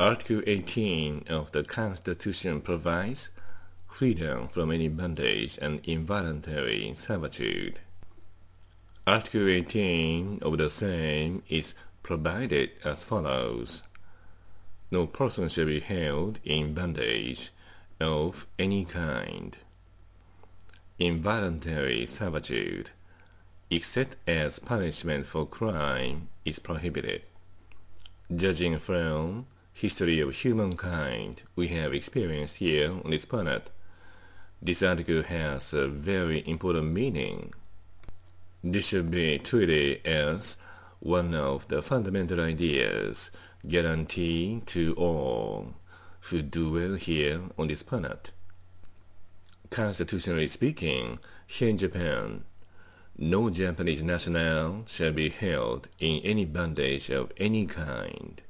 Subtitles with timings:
[0.00, 3.30] Article 18 of the Constitution provides
[3.88, 7.80] freedom from any bondage and involuntary servitude.
[9.08, 11.74] Article 18 of the same is
[12.04, 13.82] provided as follows.
[14.92, 17.50] No person shall be held in bondage
[18.00, 19.56] of any kind.
[21.00, 22.90] Involuntary servitude,
[23.68, 27.22] except as punishment for crime, is prohibited.
[28.32, 29.46] Judging from
[29.78, 33.70] history of humankind we have experienced here on this planet,
[34.60, 37.52] this article has a very important meaning.
[38.64, 40.56] This should be treated as
[40.98, 43.30] one of the fundamental ideas
[43.68, 45.74] guaranteed to all
[46.22, 48.32] who do well here on this planet.
[49.70, 52.42] Constitutionally speaking, here in Japan,
[53.16, 58.42] no Japanese national shall be held in any bondage of any kind.